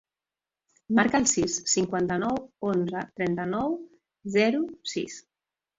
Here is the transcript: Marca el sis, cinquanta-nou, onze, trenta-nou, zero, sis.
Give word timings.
Marca 0.99 1.19
el 1.23 1.27
sis, 1.33 1.57
cinquanta-nou, 1.73 2.41
onze, 2.73 3.07
trenta-nou, 3.21 3.79
zero, 4.39 4.69
sis. 4.97 5.25